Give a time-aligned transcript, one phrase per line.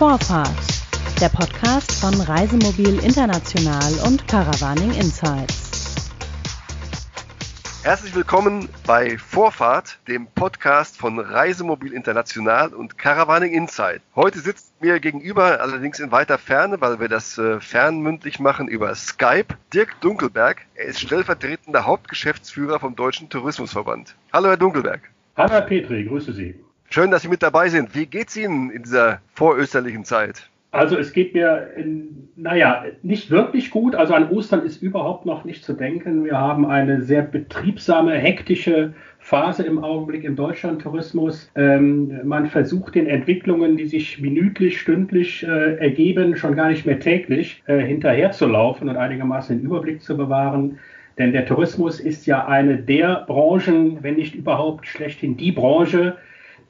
[0.00, 0.48] Vorfahrt,
[1.20, 6.10] der Podcast von Reisemobil International und Caravaning Insights.
[7.82, 14.00] Herzlich willkommen bei Vorfahrt, dem Podcast von Reisemobil International und Caravaning Insight.
[14.16, 18.94] Heute sitzt mir gegenüber, allerdings in weiter Ferne, weil wir das äh, fernmündlich machen über
[18.94, 20.62] Skype, Dirk Dunkelberg.
[20.76, 24.16] Er ist stellvertretender Hauptgeschäftsführer vom Deutschen Tourismusverband.
[24.32, 25.02] Hallo, Herr Dunkelberg.
[25.36, 26.58] Hallo, Herr Petri, grüße Sie.
[26.92, 27.94] Schön, dass Sie mit dabei sind.
[27.94, 30.50] Wie geht's Ihnen in dieser vorösterlichen Zeit?
[30.72, 31.68] Also es geht mir,
[32.34, 33.94] naja, nicht wirklich gut.
[33.94, 36.24] Also an Ostern ist überhaupt noch nicht zu denken.
[36.24, 41.48] Wir haben eine sehr betriebsame, hektische Phase im Augenblick im Deutschlandtourismus.
[41.54, 46.98] Ähm, man versucht den Entwicklungen, die sich minütlich, stündlich äh, ergeben, schon gar nicht mehr
[46.98, 50.80] täglich äh, hinterherzulaufen und einigermaßen den Überblick zu bewahren.
[51.18, 56.16] Denn der Tourismus ist ja eine der Branchen, wenn nicht überhaupt schlechthin die Branche,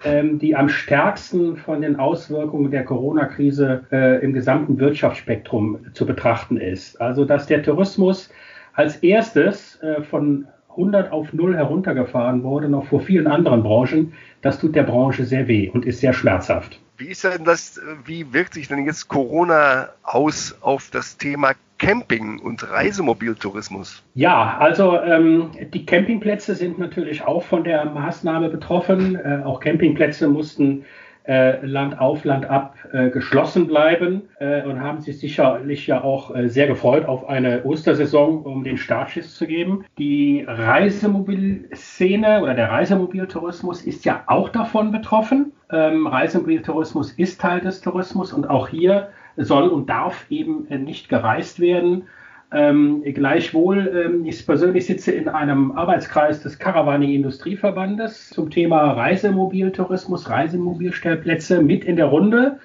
[0.04, 6.56] ähm, die am stärksten von den Auswirkungen der Corona-Krise äh, im gesamten Wirtschaftsspektrum zu betrachten
[6.56, 7.00] ist.
[7.00, 8.30] Also dass der Tourismus
[8.72, 14.58] als erstes äh, von 100 auf 0 heruntergefahren wurde, noch vor vielen anderen Branchen, das
[14.58, 16.80] tut der Branche sehr weh und ist sehr schmerzhaft.
[16.96, 22.38] Wie ist denn das, wie wirkt sich denn jetzt Corona aus auf das Thema Camping
[22.38, 24.04] und Reisemobiltourismus?
[24.14, 29.16] Ja, also ähm, die Campingplätze sind natürlich auch von der Maßnahme betroffen.
[29.16, 30.84] Äh, auch Campingplätze mussten
[31.26, 36.34] äh, Land auf, Land ab äh, geschlossen bleiben äh, und haben sich sicherlich ja auch
[36.34, 39.84] äh, sehr gefreut auf eine Ostersaison, um den Startschiss zu geben.
[39.96, 45.52] Die Reisemobilszene oder der Reisemobiltourismus ist ja auch davon betroffen.
[45.70, 51.08] Ähm, Reisemobiltourismus ist Teil des Tourismus und auch hier soll und darf eben äh, nicht
[51.08, 52.04] gereist werden.
[52.52, 60.28] Ähm, gleichwohl, ähm, ich persönlich sitze in einem Arbeitskreis des Caravaning Industrieverbandes zum Thema Reisemobiltourismus,
[60.28, 62.58] Reisemobilstellplätze mit in der Runde.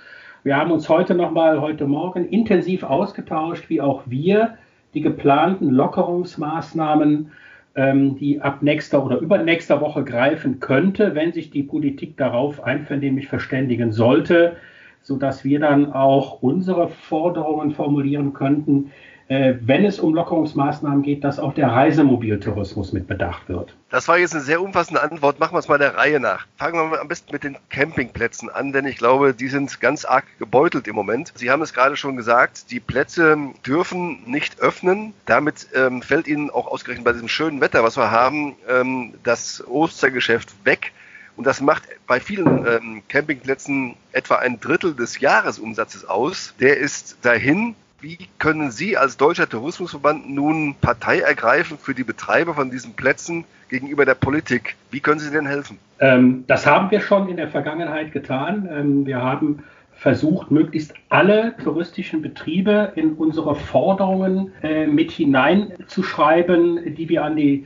[0.44, 4.58] Wir haben uns heute nochmal, heute Morgen intensiv ausgetauscht, wie auch wir
[4.96, 7.32] die geplanten Lockerungsmaßnahmen,
[7.76, 13.28] ähm, die ab nächster oder übernächster Woche greifen könnte, wenn sich die Politik darauf einvernehmlich
[13.28, 14.56] verständigen sollte,
[15.06, 18.92] sodass wir dann auch unsere Forderungen formulieren könnten,
[19.28, 23.76] äh, wenn es um Lockerungsmaßnahmen geht, dass auch der Reisemobiltourismus mit bedacht wird.
[23.90, 25.40] Das war jetzt eine sehr umfassende Antwort.
[25.40, 26.46] Machen wir es mal der Reihe nach.
[26.58, 30.26] Fangen wir am besten mit den Campingplätzen an, denn ich glaube, die sind ganz arg
[30.38, 31.32] gebeutelt im Moment.
[31.36, 35.14] Sie haben es gerade schon gesagt, die Plätze dürfen nicht öffnen.
[35.26, 39.64] Damit ähm, fällt Ihnen auch ausgerechnet bei diesem schönen Wetter, was wir haben, ähm, das
[39.68, 40.92] Ostergeschäft weg.
[41.38, 46.54] Und das macht bei vielen ähm, Campingplätzen etwa ein Drittel des Jahresumsatzes aus.
[46.60, 47.76] Der ist dahin.
[48.02, 53.46] Wie können Sie als Deutscher Tourismusverband nun Partei ergreifen für die Betreiber von diesen Plätzen
[53.70, 54.76] gegenüber der Politik?
[54.92, 55.80] Wie können Sie denn helfen?
[56.00, 58.70] Ähm, das haben wir schon in der Vergangenheit getan.
[58.72, 59.64] Ähm, wir haben
[59.94, 67.66] versucht, möglichst alle touristischen Betriebe in unsere Forderungen äh, mit hineinzuschreiben, die wir an die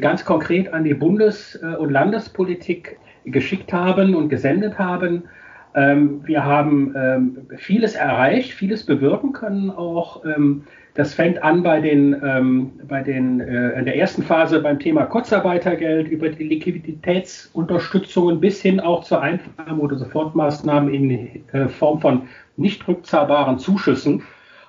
[0.00, 5.24] ganz konkret an die Bundes- und Landespolitik geschickt haben und gesendet haben.
[5.74, 10.24] Ähm, wir haben ähm, vieles erreicht, vieles bewirken können auch.
[10.24, 10.64] Ähm,
[10.94, 15.04] das fängt an bei den, ähm, bei den äh, in der ersten Phase beim Thema
[15.04, 22.22] Kurzarbeitergeld über die Liquiditätsunterstützungen bis hin auch zur Einnahme oder Sofortmaßnahmen in äh, Form von
[22.56, 24.22] nicht rückzahlbaren Zuschüssen.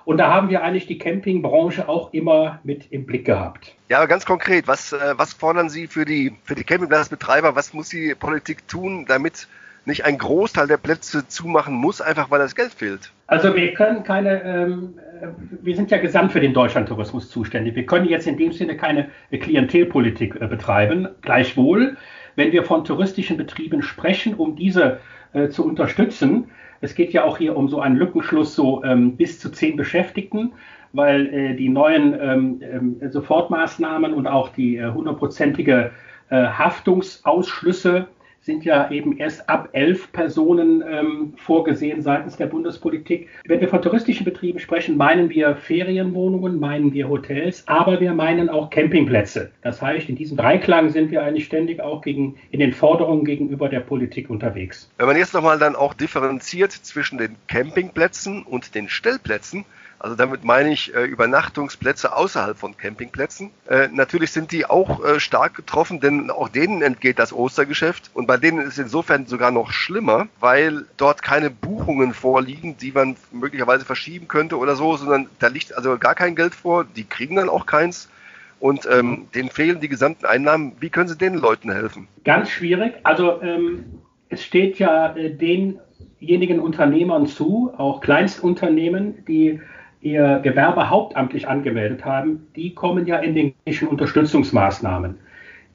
[0.08, 3.74] Und da haben wir eigentlich die Campingbranche auch immer mit im Blick gehabt.
[3.90, 7.54] Ja, aber ganz konkret, was, äh, was fordern Sie für die, für die Campingplatzbetreiber?
[7.54, 9.48] Was muss die Politik tun, damit
[9.84, 13.12] nicht ein Großteil der Plätze zumachen muss, einfach weil das Geld fehlt?
[13.26, 15.26] Also wir können keine, ähm, äh,
[15.60, 17.74] wir sind ja gesamt für den Deutschlandtourismus zuständig.
[17.74, 21.08] Wir können jetzt in dem Sinne keine Klientelpolitik äh, betreiben.
[21.20, 21.98] Gleichwohl,
[22.34, 25.00] wenn wir von touristischen Betrieben sprechen, um diese
[25.34, 26.50] äh, zu unterstützen,
[26.80, 30.52] es geht ja auch hier um so einen Lückenschluss, so ähm, bis zu zehn Beschäftigten,
[30.92, 35.90] weil äh, die neuen ähm, äh, Sofortmaßnahmen und auch die äh, hundertprozentige
[36.30, 38.08] äh, Haftungsausschlüsse
[38.40, 43.28] sind ja eben erst ab elf Personen ähm, vorgesehen seitens der Bundespolitik.
[43.44, 48.48] Wenn wir von touristischen Betrieben sprechen, meinen wir Ferienwohnungen, meinen wir Hotels, aber wir meinen
[48.48, 49.50] auch Campingplätze.
[49.62, 53.68] Das heißt, in diesem Dreiklang sind wir eigentlich ständig auch gegen, in den Forderungen gegenüber
[53.68, 54.90] der Politik unterwegs.
[54.96, 59.64] Wenn man jetzt nochmal dann auch differenziert zwischen den Campingplätzen und den Stellplätzen,
[59.98, 63.50] also damit meine ich äh, Übernachtungsplätze außerhalb von Campingplätzen.
[63.68, 68.10] Äh, natürlich sind die auch äh, stark getroffen, denn auch denen entgeht das Ostergeschäft.
[68.14, 72.92] Und bei denen ist es insofern sogar noch schlimmer, weil dort keine Buchungen vorliegen, die
[72.92, 76.84] man möglicherweise verschieben könnte oder so, sondern da liegt also gar kein Geld vor.
[76.84, 78.08] Die kriegen dann auch keins.
[78.60, 80.72] Und ähm, denen fehlen die gesamten Einnahmen.
[80.80, 82.08] Wie können Sie den Leuten helfen?
[82.24, 82.94] Ganz schwierig.
[83.04, 83.84] Also ähm,
[84.28, 85.78] es steht ja äh, den
[86.20, 89.60] diejenigen Unternehmern zu, auch Kleinstunternehmen, die
[90.00, 93.54] ihr Gewerbe hauptamtlich angemeldet haben, die kommen ja in den
[93.88, 95.16] Unterstützungsmaßnahmen.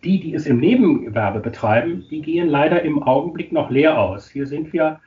[0.04, 4.30] Die, die es im Nebengewerbe betreiben, die gehen leider im Augenblick noch leer aus.
[4.30, 5.00] Hier sind wir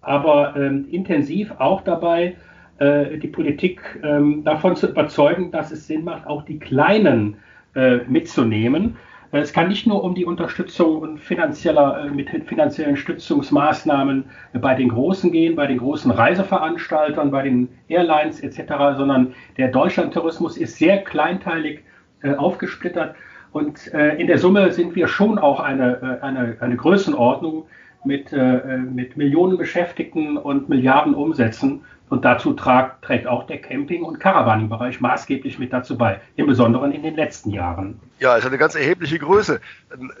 [0.00, 2.36] aber ähm, intensiv auch dabei,
[2.78, 7.36] äh, die Politik ähm, davon zu überzeugen, dass es Sinn macht, auch die Kleinen
[7.74, 8.96] äh, mitzunehmen.
[9.42, 14.90] Es kann nicht nur um die Unterstützung und finanzieller, äh, mit finanziellen Stützungsmaßnahmen bei den
[14.90, 21.02] Großen gehen, bei den großen Reiseveranstaltern, bei den Airlines etc., sondern der Deutschlandtourismus ist sehr
[21.02, 21.80] kleinteilig
[22.22, 23.16] äh, aufgesplittert
[23.50, 27.66] und äh, in der Summe sind wir schon auch eine, eine, eine Größenordnung
[28.04, 31.84] mit, mit Millionen Beschäftigten und Milliarden Umsätzen.
[32.14, 36.92] Und dazu tragt, trägt auch der Camping- und Caravaning-Bereich maßgeblich mit dazu bei, im Besonderen
[36.92, 37.98] in den letzten Jahren.
[38.20, 39.60] Ja, ist eine ganz erhebliche Größe.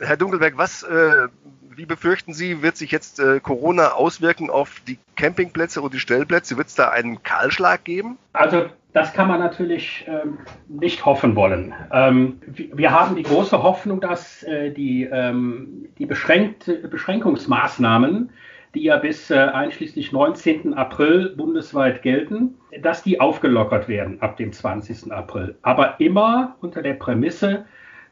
[0.00, 1.28] Herr Dunkelberg, was, äh,
[1.76, 6.56] wie befürchten Sie, wird sich jetzt äh, Corona auswirken auf die Campingplätze und die Stellplätze?
[6.56, 8.18] Wird es da einen Kahlschlag geben?
[8.32, 11.74] Also das kann man natürlich ähm, nicht hoffen wollen.
[11.92, 18.30] Ähm, wir haben die große Hoffnung, dass äh, die, ähm, die beschränkte Beschränkungsmaßnahmen
[18.74, 20.74] die ja bis äh, einschließlich 19.
[20.74, 25.12] April bundesweit gelten, dass die aufgelockert werden ab dem 20.
[25.12, 25.56] April.
[25.62, 27.64] Aber immer unter der Prämisse,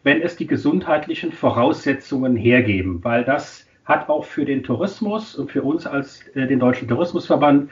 [0.02, 5.62] wenn es die gesundheitlichen Voraussetzungen hergeben, weil das hat auch für den Tourismus und für
[5.62, 7.70] uns als äh, den Deutschen Tourismusverband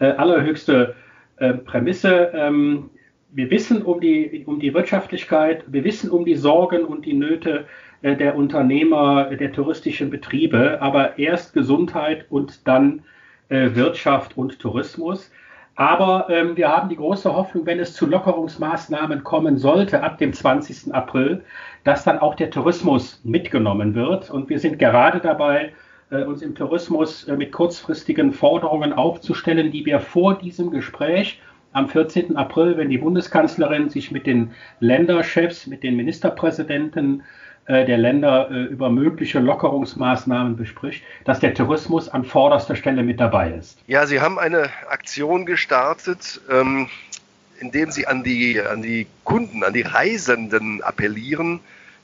[0.00, 0.94] äh, allerhöchste
[1.36, 2.32] äh, Prämisse.
[2.34, 2.90] Ähm,
[3.30, 7.66] wir wissen um die, um die Wirtschaftlichkeit, wir wissen um die Sorgen und die Nöte
[8.02, 13.02] der Unternehmer der touristischen Betriebe, aber erst Gesundheit und dann
[13.48, 15.30] äh, Wirtschaft und Tourismus.
[15.74, 20.32] Aber ähm, wir haben die große Hoffnung, wenn es zu Lockerungsmaßnahmen kommen sollte ab dem
[20.32, 20.94] 20.
[20.94, 21.44] April,
[21.84, 24.30] dass dann auch der Tourismus mitgenommen wird.
[24.30, 25.72] Und wir sind gerade dabei,
[26.10, 31.40] äh, uns im Tourismus äh, mit kurzfristigen Forderungen aufzustellen, die wir vor diesem Gespräch
[31.72, 32.36] am 14.
[32.36, 34.50] April, wenn die Bundeskanzlerin sich mit den
[34.80, 37.22] Länderchefs, mit den Ministerpräsidenten äh,
[37.66, 43.52] der Länder äh, über mögliche Lockerungsmaßnahmen bespricht, dass der Tourismus an vorderster Stelle mit dabei
[43.52, 43.78] ist.
[43.86, 46.88] Ja, Sie haben eine Aktion gestartet, ähm,
[47.60, 51.60] indem Sie an die, an die Kunden, an die Reisenden appellieren,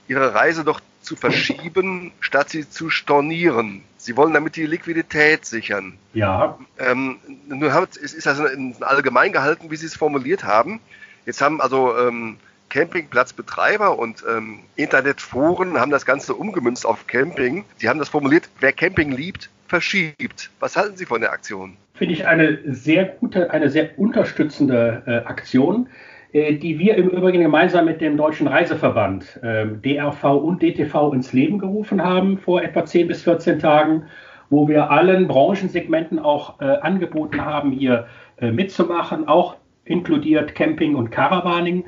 [0.07, 3.83] ihre Reise doch zu verschieben, statt sie zu stornieren.
[3.97, 5.95] Sie wollen damit die Liquidität sichern.
[6.13, 6.59] Ja.
[6.79, 8.47] Ähm, nun haben, es ist also
[8.81, 10.81] allgemein gehalten, wie Sie es formuliert haben.
[11.27, 12.37] Jetzt haben also ähm,
[12.69, 17.65] Campingplatzbetreiber und ähm, Internetforen haben das Ganze umgemünzt auf Camping.
[17.77, 20.51] Sie haben das formuliert, wer Camping liebt, verschiebt.
[20.61, 21.77] Was halten Sie von der Aktion?
[21.95, 25.89] Finde ich eine sehr gute, eine sehr unterstützende äh, Aktion,
[26.33, 31.33] äh, die wir im Übrigen gemeinsam mit dem Deutschen Reiseverband, äh, DRV und DTV ins
[31.33, 34.05] Leben gerufen haben vor etwa 10 bis 14 Tagen,
[34.51, 38.07] wo wir allen Branchensegmenten auch äh, angeboten haben, hier
[38.41, 39.57] äh, mitzumachen, auch
[39.89, 41.85] inkludiert Camping und Caravaning.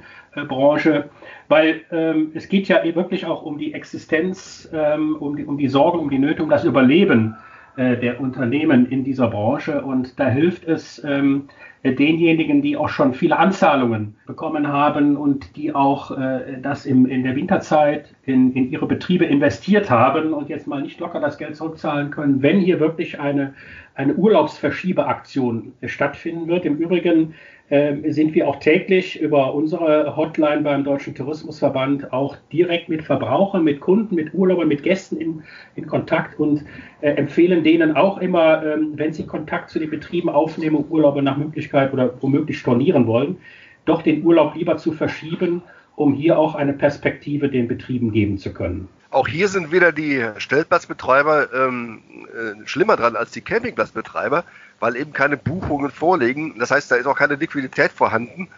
[0.47, 1.11] Branche,
[1.49, 5.69] weil ähm, es geht ja wirklich auch um die Existenz, ähm, um, die, um die
[5.69, 7.37] Sorgen, um die Nöte, um das Überleben
[7.77, 9.83] äh, der Unternehmen in dieser Branche.
[9.83, 11.49] Und da hilft es ähm,
[11.83, 17.25] denjenigen, die auch schon viele Anzahlungen bekommen haben und die auch äh, das im, in
[17.25, 21.57] der Winterzeit in, in ihre Betriebe investiert haben und jetzt mal nicht locker das Geld
[21.57, 23.55] zurückzahlen können, wenn hier wirklich eine,
[23.95, 26.65] eine Urlaubsverschiebeaktion stattfinden wird.
[26.65, 27.35] Im Übrigen
[27.71, 33.81] sind wir auch täglich über unsere Hotline beim Deutschen Tourismusverband auch direkt mit Verbrauchern, mit
[33.81, 35.45] Kunden, mit Urlaubern, mit Gästen in,
[35.77, 36.65] in Kontakt und
[37.01, 41.37] äh, empfehlen denen auch immer, ähm, wenn sie Kontakt zu den Betrieben aufnehmen, Urlauber nach
[41.37, 43.37] Möglichkeit oder womöglich stornieren wollen,
[43.85, 45.63] doch den Urlaub lieber zu verschieben,
[45.95, 48.89] um hier auch eine Perspektive den Betrieben geben zu können.
[49.13, 54.45] Auch hier sind wieder die Stellplatzbetreiber ähm, äh, schlimmer dran als die Campingplatzbetreiber
[54.81, 56.59] weil eben keine Buchungen vorliegen.
[56.59, 58.49] Das heißt, da ist auch keine Liquidität vorhanden.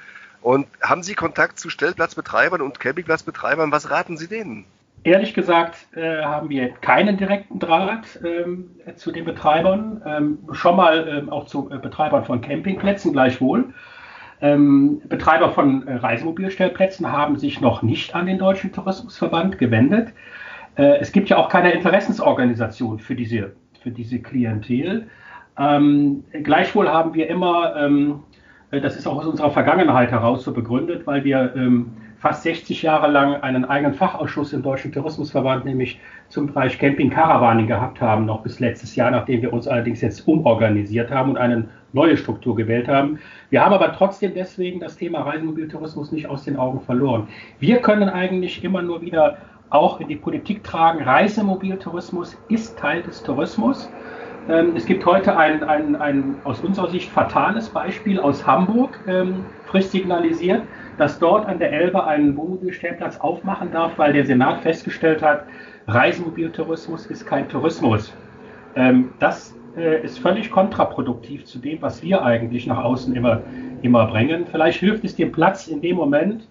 [0.41, 3.71] Und haben Sie Kontakt zu Stellplatzbetreibern und Campingplatzbetreibern?
[3.71, 4.65] Was raten Sie denen?
[5.05, 11.09] Ehrlich gesagt äh, haben wir keinen direkten Draht ähm, zu den Betreibern, ähm, schon mal
[11.09, 13.75] ähm, auch zu äh, Betreibern von Campingplätzen gleichwohl.
[14.41, 20.13] Ähm, Betreiber von äh, Reisemobilstellplätzen haben sich noch nicht an den Deutschen Tourismusverband gewendet.
[20.77, 23.53] Äh, es gibt ja auch keine Interessensorganisation für diese,
[23.83, 25.09] für diese Klientel.
[25.59, 28.21] Ähm, gleichwohl haben wir immer, ähm,
[28.71, 31.93] äh, das ist auch aus unserer Vergangenheit heraus so begründet, weil wir ähm,
[32.23, 37.67] fast 60 Jahre lang einen eigenen Fachausschuss im Deutschen Tourismusverband, nämlich zum Bereich Camping Caravaning
[37.67, 41.69] gehabt haben, noch bis letztes Jahr, nachdem wir uns allerdings jetzt umorganisiert haben und eine
[41.93, 43.19] neue Struktur gewählt haben.
[43.51, 47.27] Wir haben aber trotzdem deswegen das Thema Reisemobiltourismus nicht aus den Augen verloren.
[47.59, 49.39] Wir können eigentlich immer nur wieder
[49.71, 53.91] auch in die Politik tragen, Reisemobiltourismus ist Teil des Tourismus.
[54.49, 59.45] Ähm, es gibt heute ein, ein, ein aus unserer Sicht fatales Beispiel aus Hamburg, ähm,
[59.67, 60.63] frisch signalisiert,
[60.99, 65.45] dass dort an der Elbe ein Wohnmobilstellplatz aufmachen darf, weil der Senat festgestellt hat,
[65.87, 68.13] Reisemobiltourismus ist kein Tourismus.
[68.75, 73.43] Ähm, das äh, ist völlig kontraproduktiv zu dem, was wir eigentlich nach außen immer,
[73.83, 74.47] immer bringen.
[74.51, 76.49] Vielleicht hilft es dem Platz in dem Moment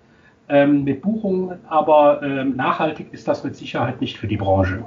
[0.48, 4.86] ähm, mit Buchungen, aber ähm, nachhaltig ist das mit Sicherheit nicht für die Branche.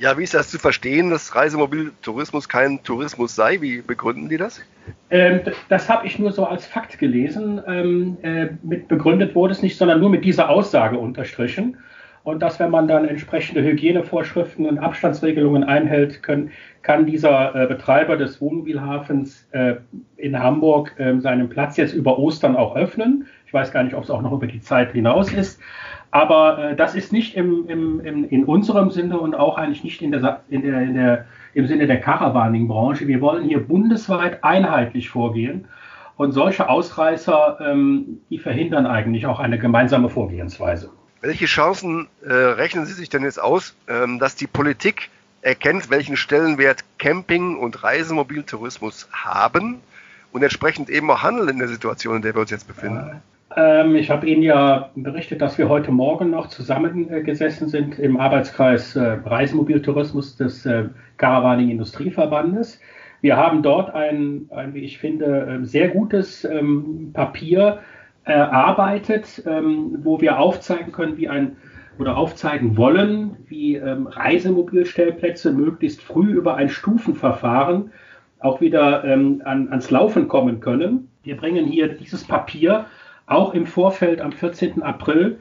[0.00, 3.60] Ja, wie ist das zu verstehen, dass Reisemobiltourismus kein Tourismus sei?
[3.60, 4.62] Wie begründen die das?
[5.10, 7.60] Ähm, das habe ich nur so als Fakt gelesen.
[7.66, 11.76] Ähm, äh, mit begründet wurde es nicht, sondern nur mit dieser Aussage unterstrichen.
[12.22, 18.16] Und dass, wenn man dann entsprechende Hygienevorschriften und Abstandsregelungen einhält, können, kann dieser äh, Betreiber
[18.16, 19.74] des Wohnmobilhafens äh,
[20.16, 23.26] in Hamburg ähm, seinen Platz jetzt über Ostern auch öffnen.
[23.46, 25.60] Ich weiß gar nicht, ob es auch noch über die Zeit hinaus ist.
[26.10, 30.02] Aber äh, das ist nicht im, im, im, in unserem Sinne und auch eigentlich nicht
[30.02, 33.06] in der, in der, in der, im Sinne der Caravaning-Branche.
[33.06, 35.66] Wir wollen hier bundesweit einheitlich vorgehen.
[36.16, 40.90] Und solche Ausreißer, ähm, die verhindern eigentlich auch eine gemeinsame Vorgehensweise.
[41.22, 45.10] Welche Chancen äh, rechnen Sie sich denn jetzt aus, ähm, dass die Politik
[45.42, 49.80] erkennt, welchen Stellenwert Camping und Reisemobiltourismus haben
[50.32, 53.22] und entsprechend eben auch handeln in der Situation, in der wir uns jetzt befinden?
[53.56, 58.94] Ähm, ich habe Ihnen ja berichtet, dass wir heute Morgen noch zusammengesessen sind im Arbeitskreis
[58.94, 60.84] äh, Reisemobiltourismus des äh,
[61.16, 62.80] Caravaning Industrieverbandes.
[63.22, 67.80] Wir haben dort ein, ein wie ich finde, äh, sehr gutes ähm, Papier
[68.24, 71.56] erarbeitet, ähm, wo wir aufzeigen können, wie ein
[71.98, 77.90] oder aufzeigen wollen, wie ähm, Reisemobilstellplätze möglichst früh über ein Stufenverfahren
[78.38, 81.10] auch wieder ähm, an, ans Laufen kommen können.
[81.22, 82.86] Wir bringen hier dieses Papier
[83.30, 84.82] auch im Vorfeld am 14.
[84.82, 85.38] April,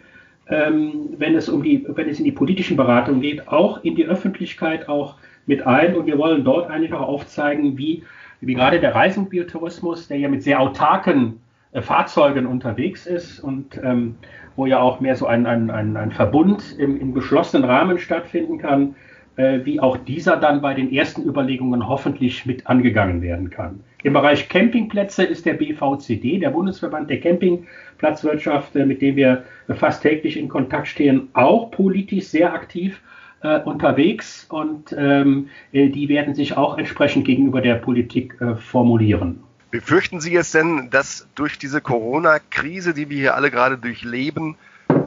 [0.47, 4.05] ähm, wenn, es um die, wenn es in die politischen Beratungen geht, auch in die
[4.05, 5.15] Öffentlichkeit auch
[5.45, 5.95] mit ein.
[5.95, 8.03] Und wir wollen dort eigentlich auch aufzeigen, wie,
[8.41, 11.39] wie gerade der Reisemobiltourismus, der ja mit sehr autarken
[11.71, 14.15] äh, Fahrzeugen unterwegs ist und ähm,
[14.55, 18.57] wo ja auch mehr so ein, ein, ein, ein Verbund im, im geschlossenen Rahmen stattfinden
[18.57, 18.95] kann,
[19.39, 23.79] wie auch dieser dann bei den ersten Überlegungen hoffentlich mit angegangen werden kann.
[24.01, 30.03] Im Bereich Campingplätze ist der BVCD, der Bundesverband der Campingplatzwirtschaft, äh, mit dem wir fast
[30.03, 33.01] täglich in Kontakt stehen, auch politisch sehr aktiv
[33.41, 39.43] äh, unterwegs und ähm, äh, die werden sich auch entsprechend gegenüber der Politik äh, formulieren.
[39.71, 44.55] Befürchten Sie jetzt denn, dass durch diese Corona-Krise, die wir hier alle gerade durchleben,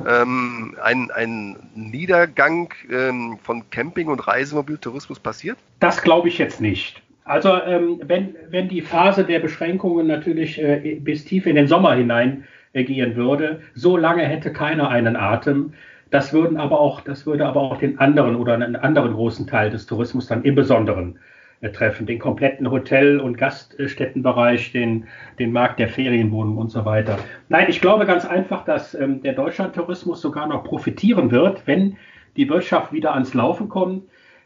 [0.08, 5.58] ähm, ein, ein Niedergang ähm, von Camping- und Reisemobiltourismus passiert?
[5.80, 7.02] Das glaube ich jetzt nicht.
[7.24, 11.94] Also ähm, wenn, wenn die Phase der Beschränkungen natürlich äh, bis tief in den Sommer
[11.94, 15.72] hinein äh, gehen würde, so lange hätte keiner einen Atem.
[16.10, 19.70] Das würden aber auch, das würde aber auch den anderen oder einen anderen großen Teil
[19.70, 21.18] des Tourismus dann im Besonderen
[21.70, 25.06] treffen, den kompletten Hotel- und Gaststättenbereich, den,
[25.38, 27.18] den Markt der Ferienwohnungen und so weiter.
[27.48, 31.96] Nein, ich glaube ganz einfach, dass ähm, der Deutschlandtourismus sogar noch profitieren wird, wenn
[32.36, 34.04] die Wirtschaft wieder ans Laufen kommt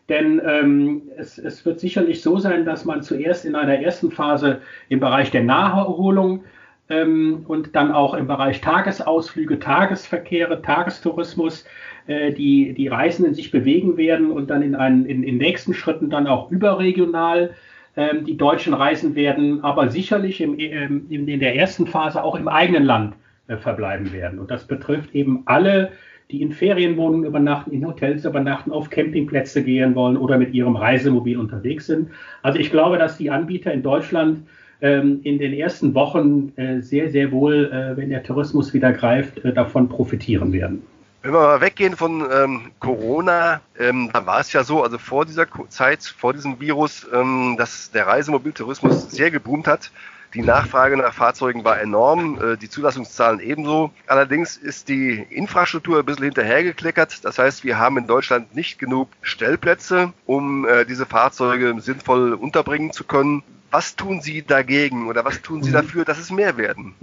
[0.09, 4.61] denn ähm, es, es, wird sicherlich so sein, dass man zuerst in einer ersten Phase
[4.89, 6.45] im Bereich der Naherholung
[6.89, 11.67] ähm, und dann auch im Bereich Tagesausflüge, Tagesverkehre, Tagestourismus
[12.07, 16.11] äh, die, die Reisenden sich bewegen werden und dann in, einen, in, in nächsten Schritten
[16.11, 17.55] dann auch überregional
[17.97, 22.49] ähm, die Deutschen reisen werden, aber sicherlich im, ähm, in, der ersten Phase auch im
[22.49, 23.15] eigenen Land
[23.49, 24.39] äh, verbleiben werden.
[24.39, 25.93] Und das betrifft eben alle
[26.31, 31.39] die in Ferienwohnungen übernachten, in Hotels übernachten, auf Campingplätze gehen wollen oder mit ihrem Reisemobil
[31.39, 32.11] unterwegs sind.
[32.43, 34.41] Also ich glaube, dass die Anbieter in Deutschland
[34.81, 39.41] ähm, in den ersten Wochen äh, sehr, sehr wohl, äh, wenn der Tourismus wieder greift,
[39.57, 40.83] davon profitieren werden.
[41.27, 45.27] Wenn wir mal weggehen von ähm, Corona, ähm, da war es ja so, also vor
[45.27, 49.91] dieser Zeit, vor diesem Virus, ähm, dass der Reisemobiltourismus sehr geboomt hat.
[50.35, 53.91] Die Nachfrage nach Fahrzeugen war enorm, äh, die Zulassungszahlen ebenso.
[54.07, 57.25] Allerdings ist die Infrastruktur ein bisschen hinterhergekleckert.
[57.25, 62.93] Das heißt, wir haben in Deutschland nicht genug Stellplätze, um äh, diese Fahrzeuge sinnvoll unterbringen
[62.93, 63.43] zu können.
[63.73, 66.95] Was tun Sie dagegen oder was tun Sie dafür, dass es mehr werden?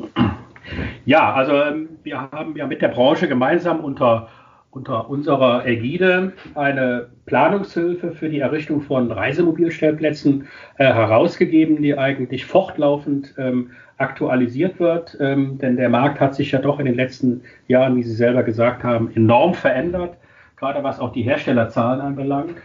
[1.05, 4.29] Ja, also ähm, wir haben ja mit der Branche gemeinsam unter
[4.73, 13.35] unter unserer Ägide eine Planungshilfe für die Errichtung von Reisemobilstellplätzen äh, herausgegeben, die eigentlich fortlaufend
[13.37, 15.15] ähm, aktualisiert wird.
[15.19, 18.41] Ähm, denn der Markt hat sich ja doch in den letzten Jahren, wie Sie selber
[18.41, 20.17] gesagt haben, enorm verändert,
[20.57, 22.55] gerade was auch die Herstellerzahlen anbelangt.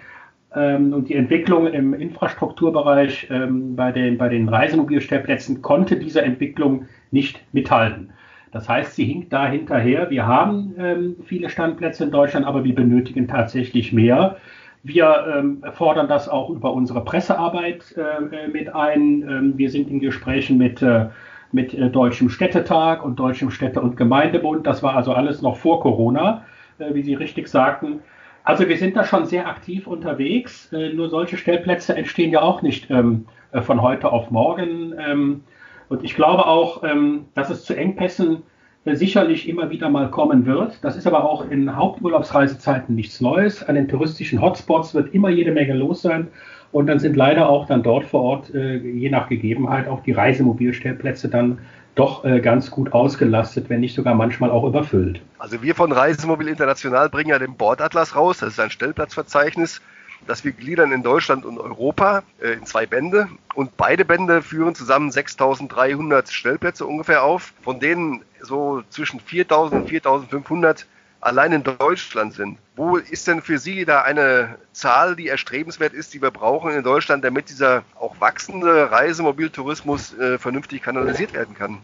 [0.54, 6.86] Ähm, und die Entwicklung im Infrastrukturbereich ähm, bei, den, bei den Reisemobilstellplätzen konnte dieser Entwicklung
[7.10, 8.10] nicht mithalten.
[8.50, 10.08] Das heißt, sie hinkt da hinterher.
[10.10, 14.36] Wir haben ähm, viele Standplätze in Deutschland, aber wir benötigen tatsächlich mehr.
[14.82, 19.22] Wir ähm, fordern das auch über unsere Pressearbeit äh, mit ein.
[19.28, 21.06] Ähm, wir sind in Gesprächen mit, äh,
[21.52, 24.66] mit äh, Deutschem Städtetag und Deutschem Städte- und Gemeindebund.
[24.66, 26.46] Das war also alles noch vor Corona,
[26.78, 28.00] äh, wie Sie richtig sagten.
[28.48, 30.72] Also wir sind da schon sehr aktiv unterwegs.
[30.72, 34.94] Äh, nur solche Stellplätze entstehen ja auch nicht ähm, äh, von heute auf morgen.
[34.98, 35.42] Ähm,
[35.90, 38.42] und ich glaube auch, ähm, dass es zu Engpässen
[38.86, 40.82] sicherlich immer wieder mal kommen wird.
[40.82, 43.62] Das ist aber auch in Haupturlaubsreisezeiten nichts Neues.
[43.62, 46.28] An den touristischen Hotspots wird immer jede Menge los sein.
[46.72, 50.12] Und dann sind leider auch dann dort vor Ort, äh, je nach Gegebenheit, auch die
[50.12, 51.58] Reisemobilstellplätze dann
[51.98, 55.20] doch äh, ganz gut ausgelastet, wenn nicht sogar manchmal auch überfüllt.
[55.38, 58.38] Also wir von Reisemobil International bringen ja den Bordatlas raus.
[58.38, 59.80] Das ist ein Stellplatzverzeichnis
[60.26, 63.28] das wir gliedern in Deutschland und Europa äh, in zwei Bände.
[63.54, 69.88] Und beide Bände führen zusammen 6300 Stellplätze ungefähr auf, von denen so zwischen 4000 und
[69.88, 70.86] 4500
[71.20, 72.58] allein in Deutschland sind.
[72.76, 76.82] Wo ist denn für Sie da eine Zahl, die erstrebenswert ist, die wir brauchen in
[76.82, 81.78] Deutschland, damit dieser auch wachsende Reisemobiltourismus äh, vernünftig kanalisiert werden kann?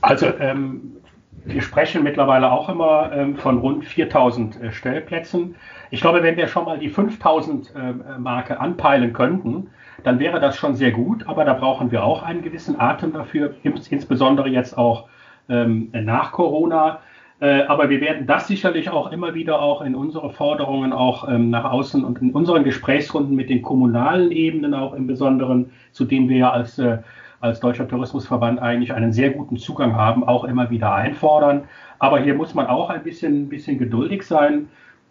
[0.00, 0.96] Also ähm,
[1.44, 5.56] wir sprechen mittlerweile auch immer ähm, von rund 4000 äh, Stellplätzen.
[5.90, 9.70] Ich glaube, wenn wir schon mal die 5000 äh, Marke anpeilen könnten,
[10.04, 13.54] dann wäre das schon sehr gut, aber da brauchen wir auch einen gewissen Atem dafür,
[13.62, 15.08] insbesondere jetzt auch
[15.48, 17.00] ähm, nach Corona.
[17.40, 21.50] Äh, aber wir werden das sicherlich auch immer wieder auch in unsere Forderungen auch ähm,
[21.50, 26.28] nach außen und in unseren Gesprächsrunden mit den kommunalen Ebenen auch im Besonderen, zu denen
[26.28, 26.98] wir ja als, äh,
[27.40, 31.64] als Deutscher Tourismusverband eigentlich einen sehr guten Zugang haben, auch immer wieder einfordern.
[31.98, 34.68] Aber hier muss man auch ein bisschen, bisschen geduldig sein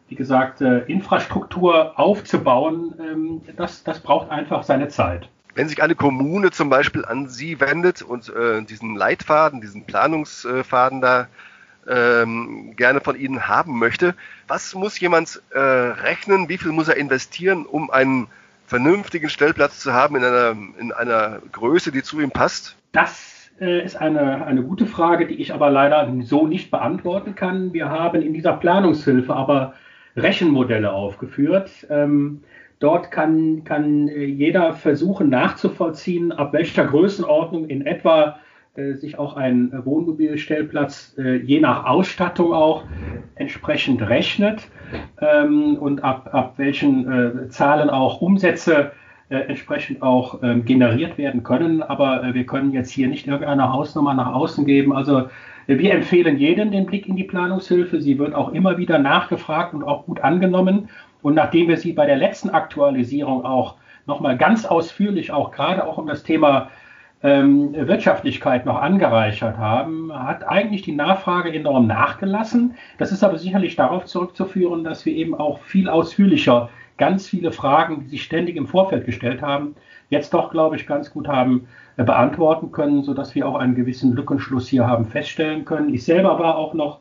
[0.09, 5.29] wie gesagt, äh, Infrastruktur aufzubauen, ähm, das, das braucht einfach seine Zeit.
[5.55, 11.01] Wenn sich eine Kommune zum Beispiel an Sie wendet und äh, diesen Leitfaden, diesen Planungsfaden
[11.01, 11.27] da
[11.88, 14.15] ähm, gerne von Ihnen haben möchte,
[14.48, 18.27] was muss jemand äh, rechnen, wie viel muss er investieren, um einen
[18.65, 22.77] vernünftigen Stellplatz zu haben in einer, in einer Größe, die zu ihm passt?
[22.91, 27.73] Das äh, ist eine, eine gute Frage, die ich aber leider so nicht beantworten kann.
[27.73, 29.73] Wir haben in dieser Planungshilfe aber
[30.15, 31.88] Rechenmodelle aufgeführt.
[31.89, 32.43] Ähm,
[32.80, 38.48] dort kann, kann jeder versuchen nachzuvollziehen, ab welcher Größenordnung in etwa äh,
[38.97, 42.83] sich auch ein Wohnmobilstellplatz äh, je nach Ausstattung auch
[43.35, 44.67] entsprechend rechnet
[45.21, 48.91] ähm, und ab, ab welchen äh, Zahlen auch Umsätze
[49.29, 51.83] äh, entsprechend auch ähm, generiert werden können.
[51.83, 54.91] Aber äh, wir können jetzt hier nicht irgendeine Hausnummer nach außen geben.
[54.91, 55.29] Also
[55.67, 58.01] wir empfehlen jedem den Blick in die Planungshilfe.
[58.01, 60.89] Sie wird auch immer wieder nachgefragt und auch gut angenommen.
[61.21, 63.75] Und nachdem wir sie bei der letzten Aktualisierung auch
[64.07, 66.69] nochmal ganz ausführlich, auch gerade auch um das Thema
[67.21, 72.75] ähm, Wirtschaftlichkeit noch angereichert haben, hat eigentlich die Nachfrage enorm nachgelassen.
[72.97, 78.01] Das ist aber sicherlich darauf zurückzuführen, dass wir eben auch viel ausführlicher ganz viele Fragen,
[78.01, 79.75] die sich ständig im Vorfeld gestellt haben,
[80.10, 84.13] jetzt doch, glaube ich, ganz gut haben äh, beantworten können, sodass wir auch einen gewissen
[84.13, 85.93] Lückenschluss hier haben feststellen können.
[85.93, 86.99] Ich selber war auch noch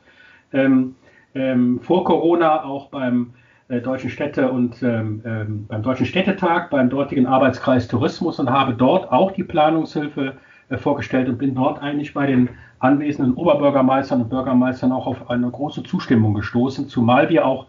[0.52, 0.94] ähm,
[1.35, 3.35] ähm, vor Corona auch beim
[3.68, 9.12] Deutschen Städte und ähm, ähm beim Deutschen Städtetag, beim dortigen Arbeitskreis Tourismus und habe dort
[9.12, 10.35] auch die Planungshilfe
[10.70, 15.50] äh, vorgestellt und bin dort eigentlich bei den anwesenden Oberbürgermeistern und Bürgermeistern auch auf eine
[15.50, 17.66] große Zustimmung gestoßen, zumal wir auch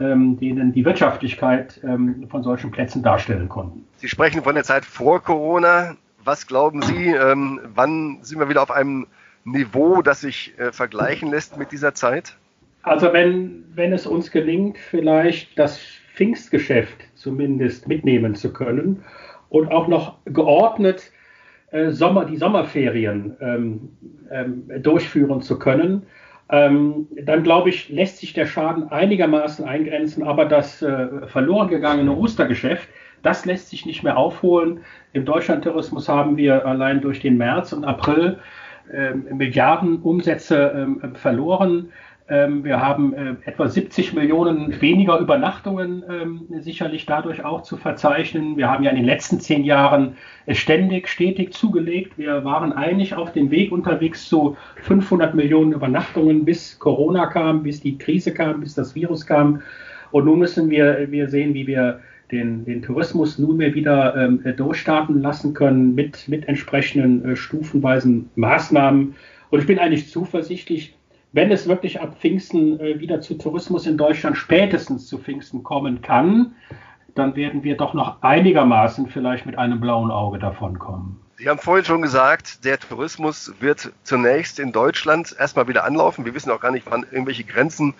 [0.00, 3.84] ähm, denen die Wirtschaftlichkeit ähm, von solchen Plätzen darstellen konnten.
[3.96, 5.96] Sie sprechen von der Zeit vor Corona.
[6.24, 9.06] Was glauben Sie, ähm, wann sind wir wieder auf einem
[9.44, 12.36] Niveau, das sich äh, vergleichen lässt mit dieser Zeit?
[12.82, 15.78] Also wenn, wenn es uns gelingt, vielleicht das
[16.14, 19.04] Pfingstgeschäft zumindest mitnehmen zu können
[19.48, 21.12] und auch noch geordnet
[21.70, 23.88] äh, Sommer, die Sommerferien ähm,
[24.30, 26.06] ähm, durchführen zu können,
[26.50, 32.14] ähm, dann glaube ich, lässt sich der Schaden einigermaßen eingrenzen, aber das äh, verloren gegangene
[32.14, 32.88] Ostergeschäft,
[33.22, 34.80] das lässt sich nicht mehr aufholen.
[35.12, 38.38] Im Deutschlandtourismus haben wir allein durch den März und April
[38.92, 41.92] äh, Milliarden Umsätze äh, verloren.
[42.32, 48.56] Ähm, wir haben äh, etwa 70 Millionen weniger Übernachtungen ähm, sicherlich dadurch auch zu verzeichnen.
[48.56, 50.16] Wir haben ja in den letzten zehn Jahren
[50.48, 52.16] ständig, stetig zugelegt.
[52.16, 57.82] Wir waren eigentlich auf dem Weg unterwegs zu 500 Millionen Übernachtungen, bis Corona kam, bis
[57.82, 59.60] die Krise kam, bis das Virus kam.
[60.10, 65.20] Und nun müssen wir, wir sehen, wie wir den, den Tourismus nunmehr wieder ähm, durchstarten
[65.20, 69.16] lassen können mit, mit entsprechenden äh, stufenweisen Maßnahmen.
[69.50, 70.94] Und ich bin eigentlich zuversichtlich,
[71.32, 76.02] wenn es wirklich ab Pfingsten äh, wieder zu Tourismus in Deutschland spätestens zu Pfingsten kommen
[76.02, 76.54] kann,
[77.14, 81.18] dann werden wir doch noch einigermaßen vielleicht mit einem blauen Auge davonkommen.
[81.36, 86.24] Sie haben vorhin schon gesagt, der Tourismus wird zunächst in Deutschland erstmal wieder anlaufen.
[86.24, 87.94] Wir wissen auch gar nicht, wann irgendwelche Grenzen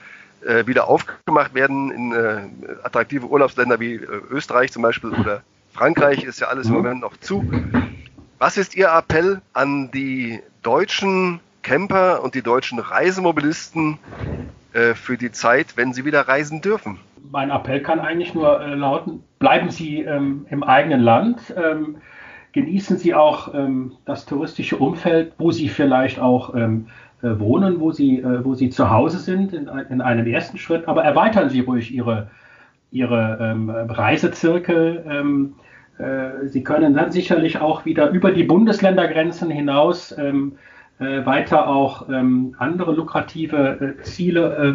[0.47, 2.43] äh, wieder aufgemacht werden in äh,
[2.85, 5.43] attraktive Urlaubsländer wie äh, Österreich zum Beispiel oder
[5.73, 6.79] Frankreich ist ja alles im mhm.
[6.79, 7.51] Moment noch zu.
[8.39, 13.99] Was ist Ihr Appell an die deutschen Camper und die deutschen Reisemobilisten
[14.73, 16.99] äh, für die Zeit, wenn sie wieder reisen dürfen?
[17.31, 21.55] Mein Appell kann eigentlich nur äh, lauten, bleiben Sie ähm, im eigenen Land.
[21.57, 21.97] Ähm,
[22.53, 26.89] genießen Sie auch ähm, das touristische Umfeld, wo Sie vielleicht auch ähm,
[27.23, 30.89] äh, wohnen, wo Sie, äh, wo Sie zu Hause sind, in, in, einem ersten Schritt.
[30.89, 32.31] Aber erweitern Sie ruhig Ihre,
[32.91, 35.05] Ihre ähm, Reisezirkel.
[35.09, 35.55] Ähm,
[35.99, 40.57] äh, Sie können dann sicherlich auch wieder über die Bundesländergrenzen hinaus ähm,
[41.03, 44.73] äh, weiter auch ähm, andere lukrative äh, Ziele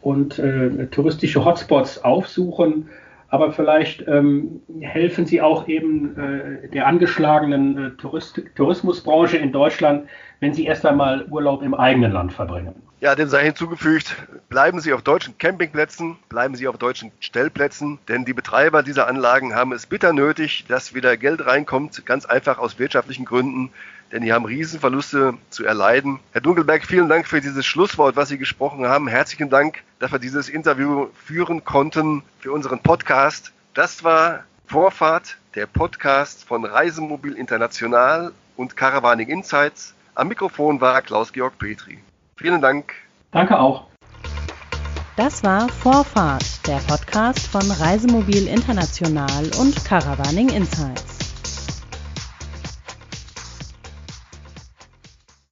[0.00, 0.42] und
[0.90, 2.88] touristische Hotspots aufsuchen.
[3.30, 10.08] Aber vielleicht ähm, helfen Sie auch eben äh, der angeschlagenen äh, Tourist Tourismusbranche in Deutschland,
[10.40, 12.74] wenn Sie erst einmal Urlaub im eigenen Land verbringen.
[13.00, 14.14] Ja, dem sei hinzugefügt,
[14.50, 19.54] bleiben Sie auf deutschen Campingplätzen, bleiben Sie auf deutschen Stellplätzen, denn die Betreiber dieser Anlagen
[19.54, 23.70] haben es bitter nötig, dass wieder Geld reinkommt, ganz einfach aus wirtschaftlichen Gründen
[24.12, 26.18] denn die haben Riesenverluste zu erleiden.
[26.32, 29.08] Herr Dunkelberg, vielen Dank für dieses Schlusswort, was Sie gesprochen haben.
[29.08, 33.52] Herzlichen Dank, dass wir dieses Interview führen konnten für unseren Podcast.
[33.74, 39.94] Das war Vorfahrt, der Podcast von Reisemobil International und Caravaning Insights.
[40.20, 41.96] Am Mikrofon war Klaus-Georg Petri.
[42.36, 42.92] Vielen Dank.
[43.30, 43.86] Danke auch.
[45.16, 51.29] Das war Vorfahrt, der Podcast von Reisemobil International und Caravaning Insights.